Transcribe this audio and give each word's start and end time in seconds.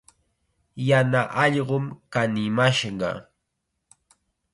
Yana 0.87 1.21
allqum 1.43 1.85
kanimashqa. 2.13 3.11